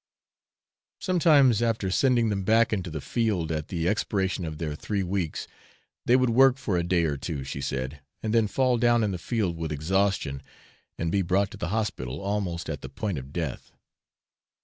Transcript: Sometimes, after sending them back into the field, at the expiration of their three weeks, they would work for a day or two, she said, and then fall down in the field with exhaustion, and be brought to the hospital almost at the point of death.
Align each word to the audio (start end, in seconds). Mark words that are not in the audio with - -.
Sometimes, 0.99 1.61
after 1.61 1.91
sending 1.91 2.29
them 2.29 2.43
back 2.43 2.73
into 2.73 2.89
the 2.89 3.01
field, 3.01 3.51
at 3.51 3.67
the 3.67 3.87
expiration 3.87 4.45
of 4.45 4.57
their 4.57 4.73
three 4.73 5.03
weeks, 5.03 5.47
they 6.07 6.15
would 6.15 6.31
work 6.31 6.57
for 6.57 6.75
a 6.75 6.81
day 6.81 7.03
or 7.03 7.17
two, 7.17 7.43
she 7.43 7.61
said, 7.61 8.01
and 8.23 8.33
then 8.33 8.47
fall 8.47 8.79
down 8.79 9.03
in 9.03 9.11
the 9.11 9.19
field 9.19 9.57
with 9.57 9.71
exhaustion, 9.71 10.41
and 10.97 11.11
be 11.11 11.21
brought 11.21 11.51
to 11.51 11.57
the 11.57 11.67
hospital 11.69 12.19
almost 12.19 12.67
at 12.67 12.81
the 12.81 12.89
point 12.89 13.19
of 13.19 13.31
death. 13.31 13.73